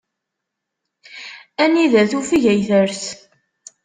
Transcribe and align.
Anida 1.63 2.01
tufeg 2.11 2.43
ay 2.51 2.61
ters. 2.67 3.03